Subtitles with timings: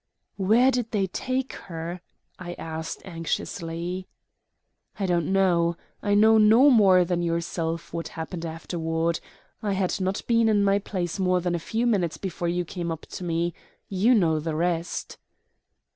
[0.37, 2.01] "Where did they take her?"
[2.39, 4.07] I asked anxiously.
[4.99, 5.77] "I don't know.
[6.01, 9.19] I know no more than yourself what happened afterward.
[9.61, 12.91] I had not been in my place more than a few minutes before you came
[12.91, 13.53] up to me.
[13.89, 15.19] You know the rest."